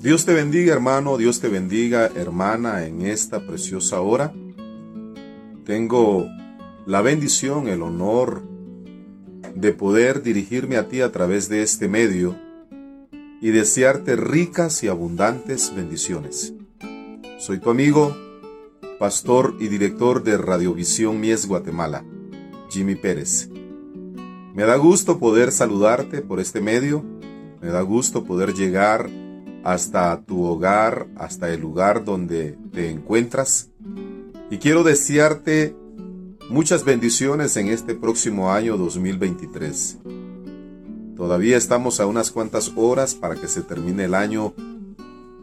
Dios 0.00 0.24
te 0.24 0.32
bendiga 0.32 0.72
hermano, 0.72 1.16
Dios 1.16 1.40
te 1.40 1.48
bendiga 1.48 2.06
hermana 2.14 2.86
en 2.86 3.02
esta 3.02 3.44
preciosa 3.44 4.00
hora. 4.00 4.32
Tengo 5.64 6.28
la 6.86 7.02
bendición, 7.02 7.66
el 7.66 7.82
honor 7.82 8.44
de 9.56 9.72
poder 9.72 10.22
dirigirme 10.22 10.76
a 10.76 10.86
ti 10.86 11.00
a 11.00 11.10
través 11.10 11.48
de 11.48 11.62
este 11.62 11.88
medio 11.88 12.36
y 13.40 13.50
desearte 13.50 14.14
ricas 14.14 14.84
y 14.84 14.88
abundantes 14.88 15.74
bendiciones. 15.74 16.54
Soy 17.38 17.58
tu 17.58 17.68
amigo, 17.68 18.16
pastor 19.00 19.56
y 19.58 19.66
director 19.66 20.22
de 20.22 20.38
Radiovisión 20.38 21.18
Mies 21.18 21.46
Guatemala, 21.46 22.04
Jimmy 22.70 22.94
Pérez. 22.94 23.50
Me 24.54 24.62
da 24.62 24.76
gusto 24.76 25.18
poder 25.18 25.50
saludarte 25.50 26.22
por 26.22 26.38
este 26.38 26.60
medio, 26.60 27.04
me 27.60 27.70
da 27.70 27.82
gusto 27.82 28.22
poder 28.22 28.54
llegar 28.54 29.10
hasta 29.64 30.22
tu 30.22 30.44
hogar, 30.44 31.06
hasta 31.16 31.52
el 31.52 31.60
lugar 31.60 32.04
donde 32.04 32.56
te 32.72 32.90
encuentras. 32.90 33.70
Y 34.50 34.58
quiero 34.58 34.82
desearte 34.82 35.74
muchas 36.48 36.84
bendiciones 36.84 37.56
en 37.56 37.68
este 37.68 37.94
próximo 37.94 38.50
año 38.50 38.76
2023. 38.76 39.98
Todavía 41.16 41.56
estamos 41.56 42.00
a 42.00 42.06
unas 42.06 42.30
cuantas 42.30 42.72
horas 42.76 43.14
para 43.14 43.34
que 43.34 43.48
se 43.48 43.62
termine 43.62 44.04
el 44.04 44.14
año 44.14 44.54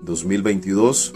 2022 0.01 1.13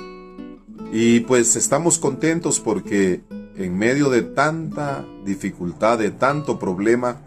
y 0.91 1.22
pues 1.22 1.55
estamos 1.55 1.97
contentos 1.97 2.59
porque 2.59 3.22
en 3.55 3.77
medio 3.77 4.09
de 4.09 4.22
tanta 4.22 5.05
dificultad, 5.25 5.97
de 6.00 6.11
tanto 6.11 6.59
problema, 6.59 7.22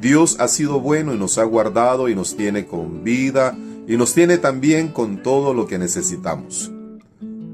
Dios 0.00 0.36
ha 0.40 0.48
sido 0.48 0.80
bueno 0.80 1.14
y 1.14 1.18
nos 1.18 1.38
ha 1.38 1.44
guardado 1.44 2.08
y 2.08 2.14
nos 2.14 2.36
tiene 2.36 2.66
con 2.66 3.02
vida 3.04 3.56
y 3.86 3.96
nos 3.96 4.14
tiene 4.14 4.38
también 4.38 4.88
con 4.88 5.22
todo 5.22 5.54
lo 5.54 5.66
que 5.66 5.78
necesitamos. 5.78 6.70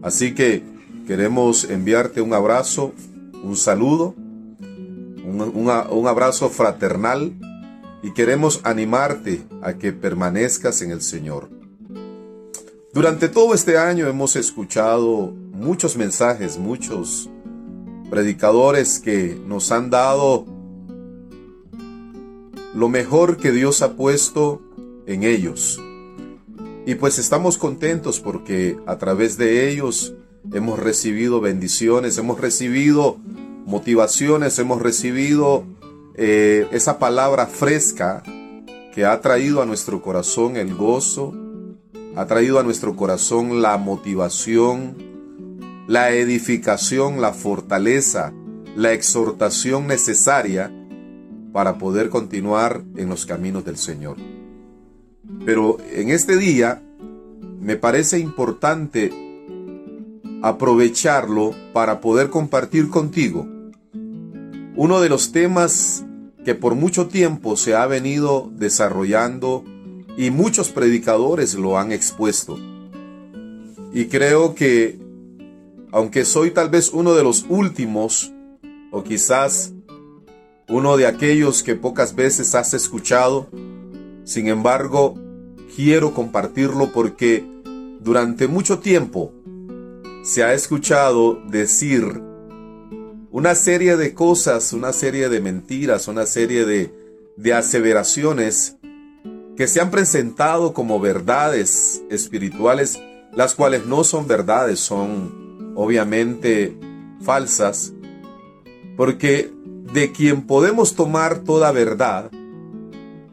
Así 0.03 0.35
que 0.35 0.63
queremos 1.07 1.65
enviarte 1.65 2.21
un 2.21 2.33
abrazo, 2.33 2.93
un 3.43 3.57
saludo, 3.57 4.15
un, 5.25 5.53
un 5.91 6.07
abrazo 6.07 6.49
fraternal 6.49 7.33
y 8.03 8.13
queremos 8.13 8.61
animarte 8.65 9.43
a 9.63 9.75
que 9.75 9.93
permanezcas 9.93 10.83
en 10.83 10.91
el 10.91 11.03
Señor. 11.03 11.49
Durante 12.93 13.29
todo 13.29 13.55
este 13.55 13.79
año 13.79 14.07
hemos 14.07 14.37
escuchado 14.37 15.33
muchos 15.53 15.97
mensajes, 15.97 16.59
muchos 16.59 17.31
predicadores 18.11 18.99
que 18.99 19.41
nos 19.47 19.73
han 19.73 19.89
dado 19.89 20.45
lo 22.75 22.89
mejor 22.89 23.37
que 23.37 23.53
Dios 23.53 23.81
ha 23.83 23.97
puesto 23.97 24.61
en 25.07 25.23
ellos. 25.23 25.81
Y 26.85 26.97
pues 26.97 27.19
estamos 27.19 27.59
contentos 27.59 28.19
porque 28.19 28.77
a 28.87 28.99
través 28.99 29.37
de 29.39 29.71
ellos 29.71 30.15
hemos 30.53 30.81
recibido 30.81 31.41
bendiciones, 31.41 32.19
hemos 32.19 32.41
recibido 32.41 33.19
motivaciones, 33.65 34.59
hemos 34.59 34.83
recibido 34.83 35.65
eh, 36.17 36.67
esa 36.73 36.99
palabra 36.99 37.47
fresca 37.47 38.25
que 38.93 39.05
ha 39.05 39.21
traído 39.21 39.63
a 39.63 39.67
nuestro 39.67 40.03
corazón 40.03 40.57
el 40.57 40.75
gozo, 40.75 41.33
ha 42.17 42.27
traído 42.27 42.59
a 42.59 42.65
nuestro 42.65 42.97
corazón 42.97 43.63
la 43.63 43.79
motivación, 43.79 44.97
la 45.87 46.11
edificación, 46.11 47.21
la 47.21 47.33
fortaleza, 47.33 48.35
la 48.75 48.93
exhortación 48.93 49.87
necesaria 49.87 50.73
para 51.53 51.79
poder 51.79 52.09
continuar 52.09 52.83
en 52.97 53.09
los 53.09 53.25
caminos 53.25 53.65
del 53.65 53.77
Señor. 53.77 54.17
Pero 55.45 55.79
en 55.93 56.11
este 56.11 56.37
día 56.37 56.83
me 57.61 57.77
parece 57.77 58.19
importante 58.19 59.13
aprovecharlo 60.43 61.55
para 61.73 62.01
poder 62.01 62.31
compartir 62.31 62.89
contigo 62.89 63.47
uno 64.75 65.01
de 65.01 65.09
los 65.09 65.33
temas 65.33 66.05
que 66.45 66.55
por 66.55 66.75
mucho 66.75 67.07
tiempo 67.07 67.57
se 67.57 67.75
ha 67.75 67.87
venido 67.87 68.51
desarrollando 68.55 69.65
y 70.17 70.31
muchos 70.31 70.71
predicadores 70.71 71.55
lo 71.55 71.79
han 71.79 71.93
expuesto. 71.93 72.59
Y 73.93 74.07
creo 74.07 74.55
que, 74.55 74.99
aunque 75.93 76.25
soy 76.25 76.51
tal 76.51 76.71
vez 76.71 76.91
uno 76.93 77.15
de 77.15 77.23
los 77.23 77.45
últimos, 77.49 78.33
o 78.91 79.05
quizás 79.05 79.73
uno 80.69 80.97
de 80.97 81.07
aquellos 81.07 81.63
que 81.63 81.75
pocas 81.75 82.15
veces 82.15 82.55
has 82.55 82.75
escuchado, 82.75 83.49
sin 84.25 84.49
embargo, 84.49 85.15
quiero 85.75 86.15
compartirlo 86.15 86.93
porque 86.93 87.45
durante 88.01 88.49
mucho 88.49 88.79
tiempo 88.79 89.33
se 90.23 90.45
ha 90.45 90.55
escuchado 90.55 91.41
decir 91.49 92.23
una 93.31 93.55
serie 93.55 93.97
de 93.97 94.15
cosas, 94.15 94.73
una 94.73 94.93
serie 94.93 95.29
de 95.29 95.41
mentiras, 95.41 96.07
una 96.07 96.27
serie 96.27 96.65
de, 96.67 96.93
de 97.37 97.55
aseveraciones 97.55 98.77
que 99.57 99.67
se 99.67 99.81
han 99.81 99.91
presentado 99.91 100.73
como 100.73 101.01
verdades 101.01 102.03
espirituales, 102.11 103.01
las 103.33 103.55
cuales 103.55 103.87
no 103.87 104.05
son 104.05 104.27
verdades, 104.27 104.81
son 104.81 105.73
obviamente 105.75 106.77
falsas, 107.23 107.93
porque 108.97 109.51
de 109.93 110.13
quien 110.13 110.43
podemos 110.47 110.95
tomar 110.95 111.41
toda 111.41 111.73
verdad 111.73 112.31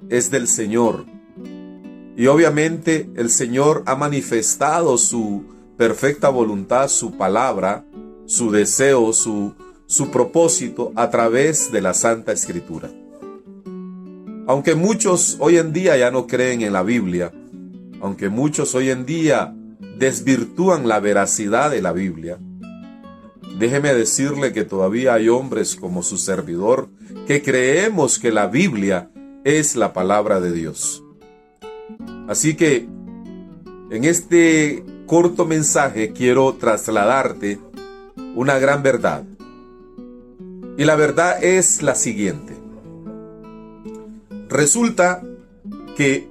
es 0.09 0.31
del 0.31 0.47
Señor. 0.47 1.05
Y 2.17 2.27
obviamente 2.27 3.09
el 3.15 3.29
Señor 3.29 3.83
ha 3.85 3.95
manifestado 3.95 4.97
su 4.97 5.43
perfecta 5.77 6.29
voluntad, 6.29 6.89
su 6.89 7.15
palabra, 7.17 7.85
su 8.25 8.51
deseo, 8.51 9.13
su, 9.13 9.53
su 9.85 10.11
propósito 10.11 10.91
a 10.95 11.09
través 11.09 11.71
de 11.71 11.81
la 11.81 11.93
Santa 11.93 12.31
Escritura. 12.31 12.89
Aunque 14.47 14.75
muchos 14.75 15.37
hoy 15.39 15.57
en 15.57 15.71
día 15.71 15.95
ya 15.95 16.11
no 16.11 16.27
creen 16.27 16.61
en 16.61 16.73
la 16.73 16.83
Biblia, 16.83 17.31
aunque 18.01 18.29
muchos 18.29 18.75
hoy 18.75 18.89
en 18.89 19.05
día 19.05 19.55
desvirtúan 19.97 20.87
la 20.87 20.99
veracidad 20.99 21.71
de 21.71 21.81
la 21.81 21.93
Biblia, 21.93 22.39
déjeme 23.57 23.93
decirle 23.93 24.51
que 24.51 24.65
todavía 24.65 25.13
hay 25.13 25.29
hombres 25.29 25.75
como 25.75 26.01
su 26.01 26.17
servidor 26.17 26.89
que 27.27 27.41
creemos 27.41 28.19
que 28.19 28.31
la 28.31 28.47
Biblia 28.47 29.11
es 29.57 29.75
la 29.75 29.93
palabra 29.93 30.39
de 30.39 30.51
Dios. 30.51 31.03
Así 32.27 32.55
que 32.55 32.87
en 33.89 34.03
este 34.03 34.83
corto 35.07 35.45
mensaje 35.45 36.13
quiero 36.13 36.53
trasladarte 36.55 37.59
una 38.35 38.59
gran 38.59 38.83
verdad. 38.83 39.23
Y 40.77 40.85
la 40.85 40.95
verdad 40.95 41.43
es 41.43 41.81
la 41.81 41.95
siguiente. 41.95 42.55
Resulta 44.47 45.23
que 45.95 46.29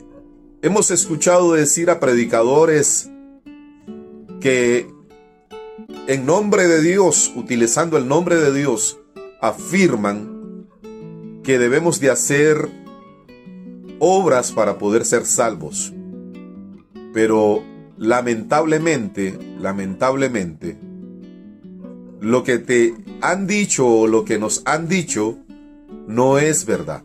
hemos 0.63 0.91
escuchado 0.91 1.53
decir 1.53 1.91
a 1.91 2.01
predicadores 2.01 3.11
que 4.41 4.89
en 6.07 6.25
nombre 6.25 6.69
de 6.69 6.81
Dios, 6.81 7.33
utilizando 7.37 7.99
el 7.99 8.09
nombre 8.09 8.37
de 8.37 8.55
Dios, 8.55 8.99
afirman 9.41 10.67
que 11.43 11.59
debemos 11.59 12.01
de 12.01 12.11
hacer 12.11 12.78
obras 13.99 14.53
para 14.53 14.79
poder 14.79 15.05
ser 15.05 15.25
salvos. 15.25 15.93
Pero 17.13 17.63
lamentablemente, 17.97 19.39
lamentablemente, 19.61 20.79
lo 22.21 22.45
que 22.45 22.59
te 22.59 22.95
han 23.21 23.47
dicho 23.47 23.87
o 23.87 24.07
lo 24.07 24.25
que 24.25 24.39
nos 24.39 24.63
han 24.65 24.89
dicho 24.89 25.39
no 26.07 26.39
es 26.39 26.65
verdad. 26.65 27.03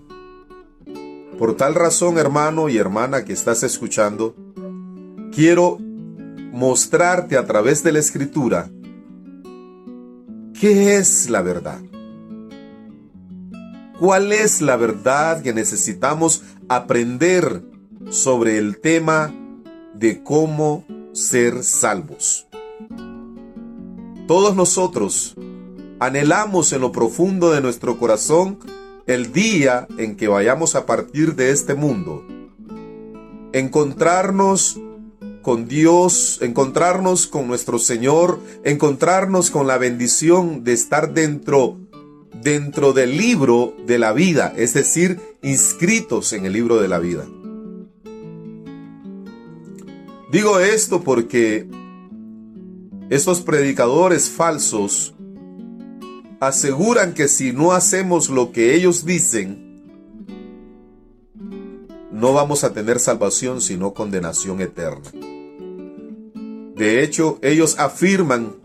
Por 1.37 1.55
tal 1.57 1.75
razón, 1.75 2.17
hermano 2.17 2.69
y 2.69 2.77
hermana 2.77 3.25
que 3.25 3.33
estás 3.33 3.63
escuchando, 3.63 4.35
quiero 5.33 5.77
mostrarte 6.51 7.37
a 7.37 7.45
través 7.45 7.83
de 7.83 7.91
la 7.91 7.99
escritura 7.99 8.69
qué 10.59 10.97
es 10.97 11.29
la 11.29 11.41
verdad. 11.41 11.81
¿Cuál 13.99 14.31
es 14.31 14.61
la 14.61 14.75
verdad 14.75 15.41
que 15.41 15.53
necesitamos 15.53 16.43
aprender 16.69 17.63
sobre 18.09 18.57
el 18.57 18.79
tema 18.79 19.33
de 19.93 20.23
cómo 20.23 20.85
ser 21.13 21.63
salvos? 21.63 22.47
Todos 24.27 24.55
nosotros 24.55 25.35
anhelamos 25.99 26.73
en 26.73 26.81
lo 26.81 26.91
profundo 26.91 27.51
de 27.51 27.61
nuestro 27.61 27.97
corazón 27.97 28.59
el 29.05 29.33
día 29.33 29.87
en 29.97 30.15
que 30.15 30.27
vayamos 30.27 30.75
a 30.75 30.85
partir 30.85 31.35
de 31.35 31.51
este 31.51 31.75
mundo. 31.75 32.25
Encontrarnos 33.51 34.79
con 35.41 35.67
Dios, 35.67 36.39
encontrarnos 36.41 37.27
con 37.27 37.47
nuestro 37.47 37.77
Señor, 37.77 38.39
encontrarnos 38.63 39.51
con 39.51 39.67
la 39.67 39.77
bendición 39.77 40.63
de 40.63 40.73
estar 40.73 41.13
dentro 41.13 41.77
dentro 42.41 42.93
del 42.93 43.17
libro 43.17 43.75
de 43.85 43.99
la 43.99 44.13
vida, 44.13 44.53
es 44.55 44.73
decir, 44.73 45.19
inscritos 45.41 46.33
en 46.33 46.45
el 46.45 46.53
libro 46.53 46.81
de 46.81 46.87
la 46.87 46.99
vida. 46.99 47.25
Digo 50.31 50.59
esto 50.59 51.03
porque 51.03 51.67
estos 53.09 53.41
predicadores 53.41 54.29
falsos 54.29 55.13
aseguran 56.39 57.13
que 57.13 57.27
si 57.27 57.53
no 57.53 57.71
hacemos 57.71 58.29
lo 58.29 58.51
que 58.51 58.73
ellos 58.73 59.05
dicen, 59.05 59.83
no 62.11 62.33
vamos 62.33 62.63
a 62.63 62.73
tener 62.73 62.99
salvación 62.99 63.61
sino 63.61 63.93
condenación 63.93 64.61
eterna. 64.61 65.11
De 66.75 67.03
hecho, 67.03 67.37
ellos 67.41 67.75
afirman 67.77 68.55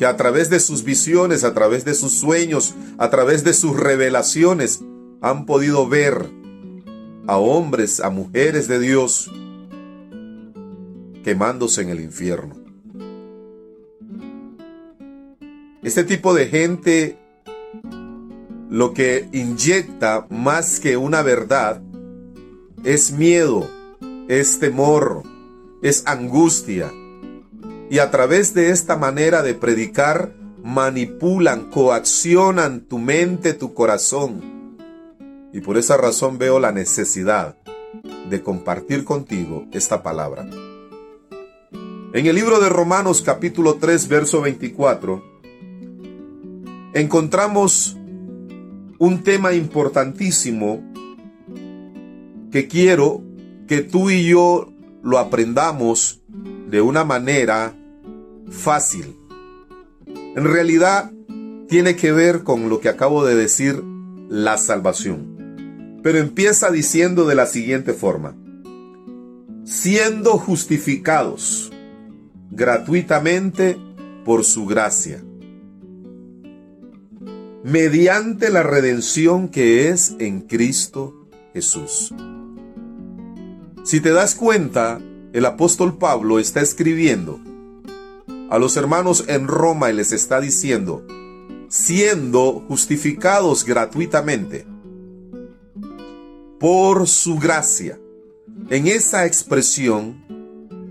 que 0.00 0.06
a 0.06 0.16
través 0.16 0.48
de 0.48 0.60
sus 0.60 0.82
visiones, 0.82 1.44
a 1.44 1.52
través 1.52 1.84
de 1.84 1.92
sus 1.92 2.12
sueños, 2.12 2.74
a 2.96 3.10
través 3.10 3.44
de 3.44 3.52
sus 3.52 3.76
revelaciones, 3.76 4.80
han 5.20 5.44
podido 5.44 5.86
ver 5.90 6.24
a 7.26 7.36
hombres, 7.36 8.00
a 8.00 8.08
mujeres 8.08 8.66
de 8.66 8.78
Dios, 8.78 9.30
quemándose 11.22 11.82
en 11.82 11.90
el 11.90 12.00
infierno. 12.00 12.54
Este 15.82 16.04
tipo 16.04 16.32
de 16.32 16.46
gente 16.46 17.18
lo 18.70 18.94
que 18.94 19.28
inyecta 19.32 20.26
más 20.30 20.80
que 20.80 20.96
una 20.96 21.20
verdad 21.20 21.82
es 22.84 23.12
miedo, 23.12 23.68
es 24.28 24.60
temor, 24.60 25.24
es 25.82 26.06
angustia. 26.06 26.90
Y 27.90 27.98
a 27.98 28.12
través 28.12 28.54
de 28.54 28.70
esta 28.70 28.96
manera 28.96 29.42
de 29.42 29.54
predicar, 29.54 30.32
manipulan, 30.62 31.70
coaccionan 31.70 32.82
tu 32.82 33.00
mente, 33.00 33.52
tu 33.52 33.74
corazón. 33.74 34.76
Y 35.52 35.60
por 35.60 35.76
esa 35.76 35.96
razón 35.96 36.38
veo 36.38 36.60
la 36.60 36.70
necesidad 36.70 37.56
de 38.30 38.42
compartir 38.42 39.02
contigo 39.02 39.66
esta 39.72 40.04
palabra. 40.04 40.48
En 42.12 42.26
el 42.26 42.36
libro 42.36 42.60
de 42.60 42.68
Romanos 42.68 43.22
capítulo 43.22 43.74
3, 43.74 44.06
verso 44.06 44.40
24, 44.40 45.40
encontramos 46.94 47.96
un 49.00 49.24
tema 49.24 49.52
importantísimo 49.52 50.80
que 52.52 52.68
quiero 52.68 53.24
que 53.66 53.80
tú 53.80 54.10
y 54.10 54.28
yo 54.28 54.72
lo 55.02 55.18
aprendamos 55.18 56.22
de 56.68 56.80
una 56.80 57.02
manera 57.02 57.74
fácil. 58.50 59.16
En 60.06 60.44
realidad 60.44 61.10
tiene 61.68 61.96
que 61.96 62.12
ver 62.12 62.42
con 62.42 62.68
lo 62.68 62.80
que 62.80 62.88
acabo 62.88 63.24
de 63.24 63.36
decir, 63.36 63.82
la 64.28 64.58
salvación. 64.58 65.98
Pero 66.02 66.18
empieza 66.18 66.70
diciendo 66.70 67.26
de 67.26 67.34
la 67.34 67.46
siguiente 67.46 67.94
forma, 67.94 68.36
siendo 69.64 70.36
justificados 70.36 71.70
gratuitamente 72.50 73.78
por 74.24 74.44
su 74.44 74.66
gracia, 74.66 75.22
mediante 77.62 78.50
la 78.50 78.62
redención 78.62 79.48
que 79.48 79.90
es 79.90 80.16
en 80.18 80.40
Cristo 80.40 81.28
Jesús. 81.52 82.12
Si 83.84 84.00
te 84.00 84.10
das 84.10 84.34
cuenta, 84.34 85.00
el 85.32 85.44
apóstol 85.44 85.98
Pablo 85.98 86.38
está 86.38 86.60
escribiendo 86.60 87.40
a 88.50 88.58
los 88.58 88.76
hermanos 88.76 89.24
en 89.28 89.46
Roma 89.46 89.90
y 89.90 89.94
les 89.94 90.12
está 90.12 90.40
diciendo, 90.40 91.06
siendo 91.68 92.64
justificados 92.66 93.64
gratuitamente 93.64 94.66
por 96.58 97.06
su 97.06 97.38
gracia. 97.38 97.98
En 98.68 98.88
esa 98.88 99.24
expresión, 99.24 100.24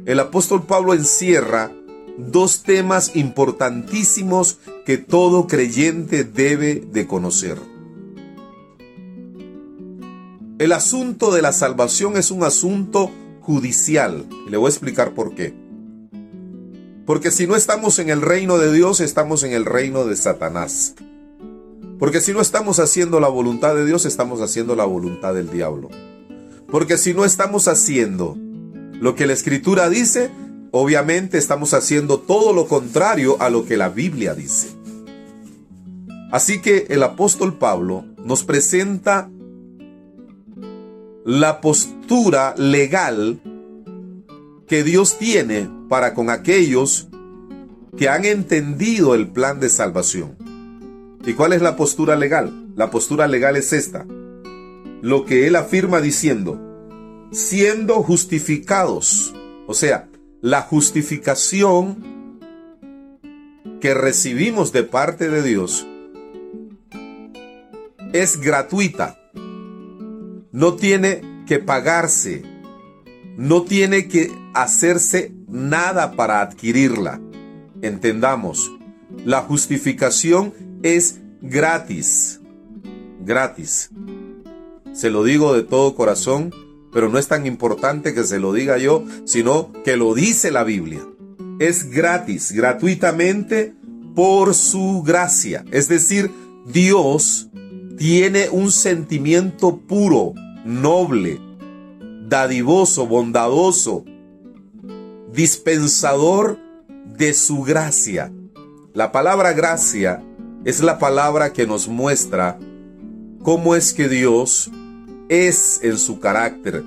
el 0.05 0.19
apóstol 0.21 0.65
Pablo 0.65 0.93
encierra 0.93 1.71
dos 2.17 2.63
temas 2.63 3.15
importantísimos 3.15 4.57
que 4.85 4.97
todo 4.97 5.45
creyente 5.45 6.23
debe 6.23 6.75
de 6.75 7.07
conocer. 7.07 7.57
El 10.59 10.71
asunto 10.71 11.31
de 11.31 11.41
la 11.41 11.51
salvación 11.51 12.17
es 12.17 12.31
un 12.31 12.43
asunto 12.43 13.11
judicial. 13.41 14.25
Le 14.49 14.57
voy 14.57 14.67
a 14.67 14.69
explicar 14.69 15.13
por 15.13 15.35
qué. 15.35 15.53
Porque 17.09 17.31
si 17.31 17.47
no 17.47 17.55
estamos 17.55 17.97
en 17.97 18.11
el 18.11 18.21
reino 18.21 18.59
de 18.59 18.71
Dios, 18.71 18.99
estamos 18.99 19.41
en 19.41 19.51
el 19.53 19.65
reino 19.65 20.05
de 20.05 20.15
Satanás. 20.15 20.93
Porque 21.97 22.21
si 22.21 22.33
no 22.33 22.39
estamos 22.39 22.77
haciendo 22.77 23.19
la 23.19 23.29
voluntad 23.29 23.73
de 23.73 23.83
Dios, 23.83 24.05
estamos 24.05 24.41
haciendo 24.41 24.75
la 24.75 24.85
voluntad 24.85 25.33
del 25.33 25.49
diablo. 25.49 25.89
Porque 26.67 26.99
si 26.99 27.15
no 27.15 27.25
estamos 27.25 27.67
haciendo 27.67 28.37
lo 29.01 29.15
que 29.15 29.25
la 29.25 29.33
escritura 29.33 29.89
dice, 29.89 30.29
obviamente 30.69 31.39
estamos 31.39 31.73
haciendo 31.73 32.19
todo 32.19 32.53
lo 32.53 32.67
contrario 32.67 33.37
a 33.39 33.49
lo 33.49 33.65
que 33.65 33.75
la 33.75 33.89
Biblia 33.89 34.35
dice. 34.35 34.67
Así 36.31 36.61
que 36.61 36.85
el 36.89 37.01
apóstol 37.01 37.57
Pablo 37.57 38.05
nos 38.23 38.43
presenta 38.43 39.31
la 41.25 41.59
postura 41.59 42.53
legal 42.55 43.41
que 44.69 44.83
Dios 44.83 45.17
tiene 45.17 45.69
para 45.89 46.13
con 46.13 46.29
aquellos 46.29 47.09
que 47.97 48.07
han 48.07 48.23
entendido 48.23 49.15
el 49.15 49.27
plan 49.27 49.59
de 49.59 49.67
salvación. 49.67 50.37
¿Y 51.25 51.33
cuál 51.33 51.53
es 51.53 51.61
la 51.61 51.75
postura 51.75 52.15
legal? 52.15 52.67
La 52.75 52.91
postura 52.91 53.27
legal 53.27 53.57
es 53.57 53.73
esta. 53.73 54.05
Lo 55.01 55.25
que 55.25 55.47
él 55.47 55.55
afirma 55.55 55.99
diciendo, 55.99 56.59
siendo 57.31 57.95
justificados, 58.03 59.33
o 59.67 59.73
sea, 59.73 60.07
la 60.41 60.61
justificación 60.61 62.39
que 63.81 63.93
recibimos 63.93 64.71
de 64.71 64.83
parte 64.83 65.29
de 65.29 65.41
Dios 65.41 65.85
es 68.13 68.39
gratuita 68.39 69.19
no 70.51 70.75
tiene 70.75 71.43
que 71.45 71.59
pagarse, 71.59 72.43
no 73.39 73.61
tiene 73.61 74.09
que 74.09 74.33
hacerse 74.53 75.31
nada 75.47 76.17
para 76.17 76.41
adquirirla. 76.41 77.21
Entendamos, 77.81 78.69
la 79.23 79.43
justificación 79.43 80.53
es 80.83 81.21
gratis, 81.41 82.41
gratis. 83.25 83.91
Se 84.91 85.09
lo 85.09 85.23
digo 85.23 85.53
de 85.53 85.63
todo 85.63 85.95
corazón, 85.95 86.53
pero 86.91 87.07
no 87.07 87.17
es 87.17 87.29
tan 87.29 87.45
importante 87.45 88.13
que 88.13 88.25
se 88.25 88.39
lo 88.39 88.51
diga 88.51 88.77
yo, 88.77 89.05
sino 89.23 89.71
que 89.85 89.95
lo 89.95 90.13
dice 90.13 90.51
la 90.51 90.65
Biblia. 90.65 90.99
Es 91.59 91.89
gratis, 91.89 92.51
gratuitamente 92.51 93.73
por 94.15 94.53
su 94.53 95.01
gracia. 95.01 95.63
Es 95.71 95.87
decir, 95.87 96.29
Dios 96.65 97.49
tiene 97.97 98.49
un 98.49 98.73
sentimiento 98.73 99.77
puro, 99.77 100.33
noble, 100.65 101.39
dadivoso, 102.29 103.07
bondadoso, 103.07 104.05
dispensador 105.33 106.59
de 107.17 107.33
su 107.33 107.63
gracia. 107.63 108.31
La 108.93 109.11
palabra 109.11 109.53
gracia 109.53 110.23
es 110.63 110.81
la 110.81 110.99
palabra 110.99 111.53
que 111.53 111.65
nos 111.65 111.87
muestra 111.87 112.59
cómo 113.43 113.75
es 113.75 113.93
que 113.93 114.07
Dios 114.07 114.69
es 115.27 115.79
en 115.83 115.97
su 115.97 116.19
carácter, 116.19 116.83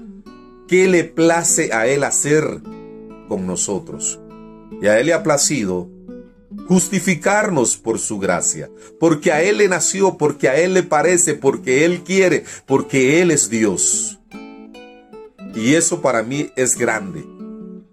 qué 0.69 0.87
le 0.89 1.05
place 1.05 1.73
a 1.73 1.89
Él 1.89 2.05
hacer 2.05 2.63
con 3.29 3.47
nosotros. 3.47 4.21
Y 4.81 4.87
a 4.87 5.01
Él 5.01 5.07
le 5.07 5.13
ha 5.13 5.23
placido 5.23 5.89
justificarnos 6.69 7.77
por 7.77 7.99
su 7.99 8.19
gracia, 8.19 8.71
porque 9.01 9.33
a 9.33 9.43
Él 9.43 9.59
le 9.59 9.69
nació, 9.69 10.19
porque 10.19 10.49
a 10.49 10.57
Él 10.57 10.75
le 10.75 10.83
parece, 10.85 11.35
porque 11.35 11.85
Él 11.85 12.03
quiere, 12.05 12.45
porque 12.67 13.21
Él 13.21 13.31
es 13.33 13.51
Dios. 13.51 14.22
Y 15.55 15.75
eso 15.75 16.01
para 16.01 16.23
mí 16.23 16.51
es 16.57 16.77
grande, 16.77 17.25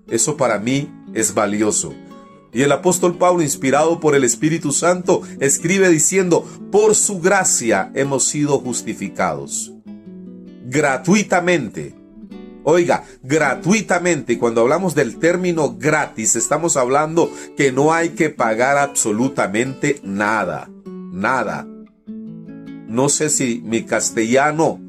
eso 0.07 0.37
para 0.37 0.59
mí 0.59 0.91
es 1.13 1.33
valioso. 1.33 1.93
Y 2.51 2.63
el 2.63 2.71
apóstol 2.71 3.17
Pablo, 3.17 3.43
inspirado 3.43 3.99
por 3.99 4.15
el 4.15 4.23
Espíritu 4.23 4.71
Santo, 4.71 5.21
escribe 5.39 5.89
diciendo, 5.89 6.47
por 6.71 6.95
su 6.95 7.19
gracia 7.19 7.91
hemos 7.93 8.23
sido 8.23 8.59
justificados. 8.59 9.71
Gratuitamente 10.65 11.99
Oiga, 12.63 13.05
gratuitamente, 13.23 14.37
cuando 14.37 14.61
hablamos 14.61 14.93
del 14.93 15.17
término 15.17 15.77
gratis, 15.77 16.35
estamos 16.35 16.75
hablando 16.75 17.31
que 17.55 17.71
no 17.71 17.93
hay 17.93 18.09
que 18.09 18.29
pagar 18.29 18.77
absolutamente 18.77 19.99
nada, 20.03 20.69
nada. 20.85 21.65
No 22.87 23.07
sé 23.07 23.29
si 23.29 23.63
mi 23.65 23.85
castellano 23.85 24.79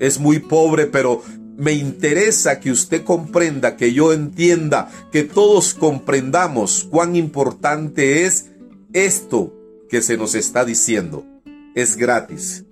es 0.00 0.18
muy 0.18 0.38
pobre, 0.38 0.86
pero 0.86 1.22
me 1.58 1.72
interesa 1.72 2.60
que 2.60 2.70
usted 2.70 3.04
comprenda, 3.04 3.76
que 3.76 3.92
yo 3.92 4.14
entienda, 4.14 4.90
que 5.12 5.24
todos 5.24 5.74
comprendamos 5.74 6.88
cuán 6.90 7.16
importante 7.16 8.24
es 8.24 8.46
esto 8.94 9.52
que 9.90 10.00
se 10.00 10.16
nos 10.16 10.34
está 10.34 10.64
diciendo. 10.64 11.26
Es 11.74 11.96
gratis. 11.96 12.64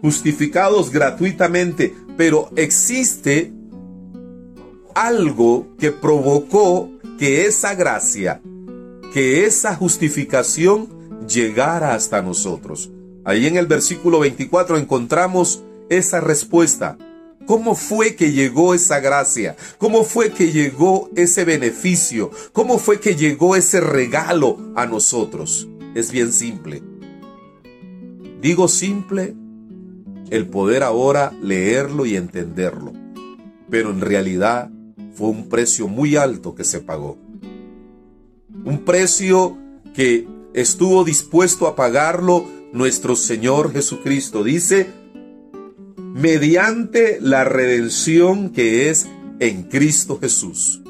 Justificados 0.00 0.90
gratuitamente 0.90 1.94
pero 2.16 2.50
existe 2.56 3.52
algo 4.94 5.66
que 5.78 5.90
provocó 5.90 6.90
que 7.18 7.46
esa 7.46 7.74
gracia, 7.74 8.40
que 9.12 9.44
esa 9.44 9.74
justificación 9.74 10.88
llegara 11.26 11.94
hasta 11.94 12.22
nosotros. 12.22 12.90
Ahí 13.24 13.46
en 13.46 13.56
el 13.56 13.66
versículo 13.66 14.20
24 14.20 14.78
encontramos 14.78 15.62
esa 15.88 16.20
respuesta. 16.20 16.98
¿Cómo 17.46 17.74
fue 17.74 18.16
que 18.16 18.32
llegó 18.32 18.74
esa 18.74 19.00
gracia? 19.00 19.56
¿Cómo 19.78 20.04
fue 20.04 20.30
que 20.30 20.50
llegó 20.50 21.10
ese 21.14 21.44
beneficio? 21.44 22.30
¿Cómo 22.52 22.78
fue 22.78 23.00
que 23.00 23.16
llegó 23.16 23.54
ese 23.54 23.80
regalo 23.80 24.58
a 24.74 24.86
nosotros? 24.86 25.68
Es 25.94 26.10
bien 26.10 26.32
simple. 26.32 26.82
Digo 28.40 28.68
simple 28.68 29.34
el 30.30 30.48
poder 30.48 30.82
ahora 30.82 31.32
leerlo 31.42 32.06
y 32.06 32.16
entenderlo, 32.16 32.92
pero 33.68 33.90
en 33.90 34.00
realidad 34.00 34.70
fue 35.14 35.28
un 35.28 35.48
precio 35.48 35.86
muy 35.86 36.16
alto 36.16 36.54
que 36.54 36.64
se 36.64 36.80
pagó. 36.80 37.18
Un 38.64 38.84
precio 38.84 39.58
que 39.94 40.26
estuvo 40.54 41.04
dispuesto 41.04 41.66
a 41.66 41.76
pagarlo 41.76 42.46
nuestro 42.72 43.16
Señor 43.16 43.72
Jesucristo. 43.72 44.42
Dice, 44.42 44.88
mediante 46.14 47.18
la 47.20 47.42
redención 47.42 48.50
que 48.50 48.88
es 48.88 49.08
en 49.40 49.64
Cristo 49.64 50.20
Jesús. 50.20 50.80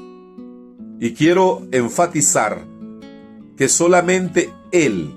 Y 1.00 1.14
quiero 1.14 1.66
enfatizar 1.72 2.66
que 3.56 3.70
solamente 3.70 4.50
Él 4.70 5.14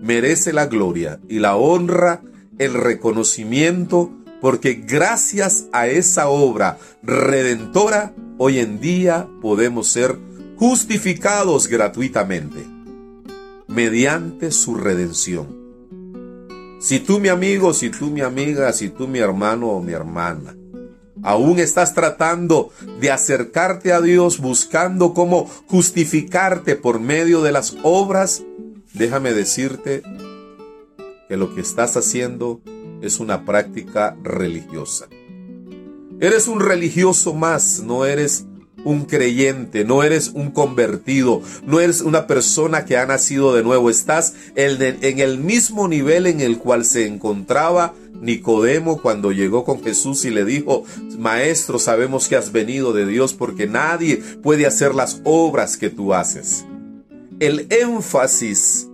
merece 0.00 0.52
la 0.52 0.66
gloria 0.66 1.18
y 1.28 1.40
la 1.40 1.56
honra, 1.56 2.22
el 2.58 2.74
reconocimiento, 2.74 4.12
porque 4.40 4.74
gracias 4.74 5.66
a 5.72 5.88
esa 5.88 6.28
obra 6.28 6.78
redentora, 7.02 8.14
hoy 8.38 8.60
en 8.60 8.80
día 8.80 9.26
podemos 9.42 9.88
ser 9.88 10.16
justificados 10.56 11.66
gratuitamente, 11.66 12.64
mediante 13.66 14.52
su 14.52 14.76
redención. 14.76 15.63
Si 16.84 17.00
tú 17.00 17.18
mi 17.18 17.30
amigo, 17.30 17.72
si 17.72 17.88
tú 17.88 18.10
mi 18.10 18.20
amiga, 18.20 18.70
si 18.74 18.90
tú 18.90 19.08
mi 19.08 19.18
hermano 19.18 19.68
o 19.68 19.80
mi 19.80 19.94
hermana, 19.94 20.54
aún 21.22 21.58
estás 21.58 21.94
tratando 21.94 22.72
de 23.00 23.10
acercarte 23.10 23.94
a 23.94 24.02
Dios 24.02 24.38
buscando 24.38 25.14
cómo 25.14 25.46
justificarte 25.66 26.76
por 26.76 27.00
medio 27.00 27.40
de 27.40 27.52
las 27.52 27.74
obras, 27.84 28.42
déjame 28.92 29.32
decirte 29.32 30.02
que 31.26 31.38
lo 31.38 31.54
que 31.54 31.62
estás 31.62 31.96
haciendo 31.96 32.60
es 33.00 33.18
una 33.18 33.46
práctica 33.46 34.14
religiosa. 34.22 35.06
Eres 36.20 36.48
un 36.48 36.60
religioso 36.60 37.32
más, 37.32 37.82
no 37.82 38.04
eres 38.04 38.46
un 38.84 39.04
creyente, 39.04 39.84
no 39.84 40.02
eres 40.02 40.28
un 40.34 40.50
convertido, 40.50 41.42
no 41.66 41.80
eres 41.80 42.00
una 42.00 42.26
persona 42.26 42.84
que 42.84 42.96
ha 42.96 43.06
nacido 43.06 43.54
de 43.54 43.62
nuevo, 43.62 43.90
estás 43.90 44.34
en 44.54 45.20
el 45.20 45.38
mismo 45.38 45.88
nivel 45.88 46.26
en 46.26 46.40
el 46.40 46.58
cual 46.58 46.84
se 46.84 47.06
encontraba 47.06 47.94
Nicodemo 48.20 49.00
cuando 49.02 49.32
llegó 49.32 49.64
con 49.64 49.82
Jesús 49.82 50.24
y 50.24 50.30
le 50.30 50.44
dijo, 50.44 50.84
Maestro, 51.18 51.78
sabemos 51.78 52.28
que 52.28 52.36
has 52.36 52.52
venido 52.52 52.92
de 52.92 53.06
Dios 53.06 53.34
porque 53.34 53.66
nadie 53.66 54.16
puede 54.42 54.66
hacer 54.66 54.94
las 54.94 55.20
obras 55.24 55.76
que 55.76 55.90
tú 55.90 56.14
haces. 56.14 56.64
El 57.40 57.66
énfasis 57.70 58.88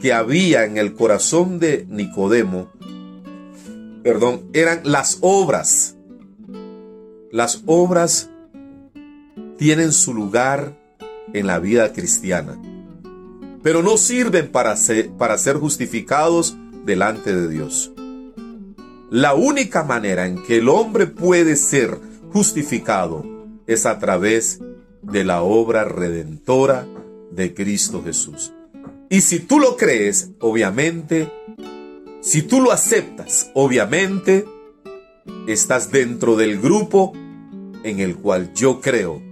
que 0.00 0.12
había 0.12 0.64
en 0.64 0.78
el 0.78 0.94
corazón 0.94 1.58
de 1.58 1.86
Nicodemo, 1.88 2.70
perdón, 4.02 4.48
eran 4.52 4.80
las 4.84 5.18
obras. 5.20 5.96
Las 7.32 7.62
obras 7.66 8.30
tienen 9.56 9.92
su 9.92 10.14
lugar 10.14 10.76
en 11.32 11.46
la 11.46 11.58
vida 11.58 11.92
cristiana, 11.92 12.60
pero 13.62 13.82
no 13.82 13.96
sirven 13.96 14.50
para 14.50 14.76
ser, 14.76 15.10
para 15.10 15.38
ser 15.38 15.56
justificados 15.56 16.56
delante 16.84 17.34
de 17.34 17.48
Dios. 17.48 17.92
La 19.10 19.34
única 19.34 19.84
manera 19.84 20.26
en 20.26 20.42
que 20.42 20.58
el 20.58 20.68
hombre 20.68 21.06
puede 21.06 21.56
ser 21.56 21.98
justificado 22.32 23.24
es 23.66 23.86
a 23.86 23.98
través 23.98 24.60
de 25.02 25.24
la 25.24 25.42
obra 25.42 25.84
redentora 25.84 26.86
de 27.30 27.54
Cristo 27.54 28.02
Jesús. 28.04 28.52
Y 29.08 29.20
si 29.20 29.38
tú 29.38 29.60
lo 29.60 29.76
crees, 29.76 30.30
obviamente, 30.40 31.30
si 32.20 32.42
tú 32.42 32.60
lo 32.60 32.72
aceptas, 32.72 33.50
obviamente, 33.54 34.44
estás 35.46 35.92
dentro 35.92 36.36
del 36.36 36.60
grupo 36.60 37.12
en 37.84 38.00
el 38.00 38.16
cual 38.16 38.52
yo 38.54 38.80
creo 38.80 39.22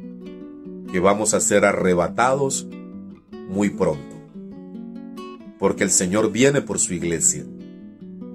que 0.93 1.01
vamos 1.01 1.33
a 1.33 1.41
ser 1.41 1.65
arrebatados 1.65 2.69
muy 3.49 3.71
pronto. 3.71 4.15
Porque 5.59 5.85
el 5.85 5.91
Señor 5.91 6.31
viene 6.31 6.61
por 6.61 6.79
su 6.79 6.93
iglesia. 6.93 7.45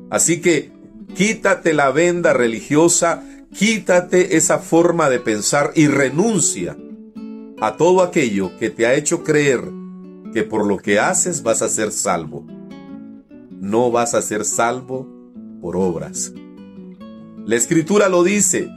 Así 0.09 0.41
que 0.41 0.71
quítate 1.15 1.73
la 1.73 1.91
venda 1.91 2.33
religiosa, 2.33 3.23
quítate 3.53 4.37
esa 4.37 4.57
forma 4.57 5.09
de 5.09 5.19
pensar 5.19 5.71
y 5.75 5.87
renuncia 5.87 6.75
a 7.61 7.77
todo 7.77 8.01
aquello 8.01 8.57
que 8.57 8.71
te 8.71 8.87
ha 8.87 8.95
hecho 8.95 9.23
creer 9.23 9.61
que 10.33 10.43
por 10.43 10.65
lo 10.65 10.77
que 10.77 10.99
haces 10.99 11.43
vas 11.43 11.61
a 11.61 11.69
ser 11.69 11.91
salvo. 11.91 12.43
No 13.59 13.91
vas 13.91 14.15
a 14.15 14.21
ser 14.21 14.45
salvo 14.45 15.07
por 15.61 15.75
obras. 15.75 16.33
La 17.45 17.55
escritura 17.55 18.09
lo 18.09 18.23
dice, 18.23 18.67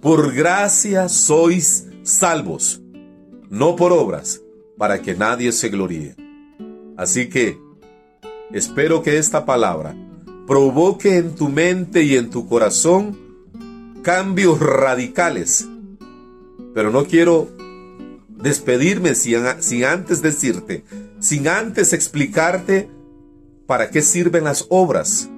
por 0.00 0.32
gracia 0.32 1.08
sois 1.08 1.86
salvos 2.02 2.80
no 3.50 3.76
por 3.76 3.92
obras, 3.92 4.40
para 4.78 5.02
que 5.02 5.14
nadie 5.14 5.52
se 5.52 5.68
gloríe. 5.68 6.14
Así 6.96 7.28
que, 7.28 7.58
espero 8.52 9.02
que 9.02 9.18
esta 9.18 9.44
palabra 9.44 9.94
provoque 10.46 11.16
en 11.16 11.34
tu 11.34 11.48
mente 11.48 12.02
y 12.02 12.16
en 12.16 12.30
tu 12.30 12.48
corazón 12.48 13.18
cambios 14.02 14.60
radicales. 14.60 15.68
Pero 16.74 16.90
no 16.90 17.04
quiero 17.04 17.48
despedirme 18.28 19.14
sin, 19.14 19.42
sin, 19.58 19.84
antes 19.84 20.22
decirte, 20.22 20.84
sin 21.18 21.48
antes 21.48 21.92
explicarte 21.92 22.88
para 23.66 23.90
qué 23.90 24.00
sirven 24.00 24.44
las 24.44 24.66
obras. 24.70 25.28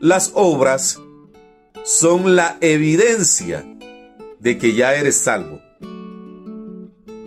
Las 0.00 0.32
obras 0.34 1.00
son 1.84 2.36
la 2.36 2.58
evidencia 2.60 3.64
de 4.40 4.58
que 4.58 4.74
ya 4.74 4.94
eres 4.94 5.16
salvo. 5.16 5.60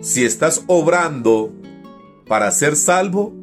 Si 0.06 0.24
estás 0.24 0.62
obrando 0.68 1.52
para 2.28 2.48
ser 2.52 2.76
salvo, 2.76 3.34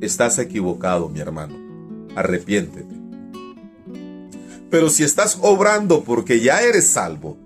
estás 0.00 0.40
equivocado, 0.40 1.08
mi 1.08 1.20
hermano. 1.20 1.54
Arrepiéntete. 2.16 2.92
Pero 4.70 4.90
si 4.90 5.04
estás 5.04 5.38
obrando 5.40 6.02
porque 6.02 6.40
ya 6.40 6.62
eres 6.62 6.88
salvo, 6.88 7.38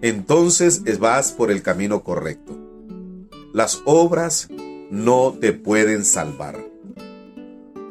entonces 0.00 0.84
vas 1.00 1.32
por 1.32 1.50
el 1.50 1.62
camino 1.62 2.04
correcto. 2.04 2.56
Las 3.52 3.82
obras 3.84 4.46
no 4.92 5.36
te 5.40 5.52
pueden 5.52 6.04
salvar. 6.04 6.64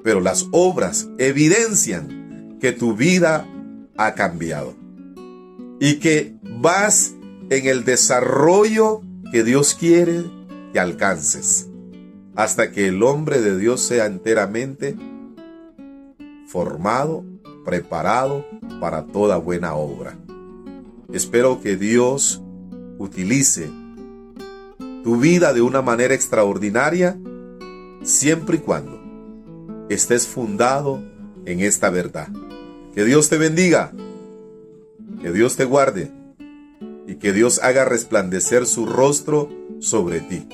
Pero 0.06 0.22
las 0.22 0.48
obras 0.52 1.10
evidencian 1.18 2.60
que 2.62 2.72
tu 2.72 2.96
vida 2.96 3.46
ha 3.98 4.14
cambiado 4.14 4.74
y 5.82 5.96
que 5.96 6.34
vas 6.62 7.14
en 7.50 7.68
el 7.68 7.84
desarrollo 7.84 9.02
que 9.36 9.44
Dios 9.44 9.76
quiere 9.78 10.24
que 10.72 10.80
alcances, 10.80 11.68
hasta 12.38 12.72
que 12.72 12.88
el 12.88 13.04
hombre 13.04 13.42
de 13.42 13.58
Dios 13.58 13.82
sea 13.82 14.06
enteramente 14.06 14.96
formado, 16.48 17.26
preparado 17.66 18.46
para 18.80 19.04
toda 19.08 19.36
buena 19.36 19.76
obra. 19.76 20.18
Espero 21.12 21.60
que 21.60 21.76
Dios 21.76 22.42
utilice 22.98 23.70
tu 25.04 25.18
vida 25.18 25.52
de 25.52 25.62
una 25.62 25.82
manera 25.82 26.14
extraordinaria, 26.14 27.20
siempre 28.04 28.56
y 28.56 28.60
cuando 28.60 29.02
estés 29.90 30.28
fundado 30.28 31.04
en 31.44 31.60
esta 31.60 31.90
verdad. 31.90 32.30
Que 32.94 33.04
Dios 33.04 33.28
te 33.28 33.38
bendiga, 33.38 33.92
que 35.22 35.34
Dios 35.34 35.58
te 35.58 35.66
guarde 35.66 36.10
que 37.20 37.34
Dios 37.34 37.60
haga 37.64 37.86
resplandecer 37.86 38.66
su 38.66 38.86
rostro 38.86 39.50
sobre 39.80 40.22
ti. 40.22 40.48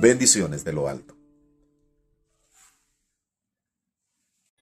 Bendiciones 0.00 0.64
de 0.64 0.72
lo 0.72 0.88
alto. 0.88 1.13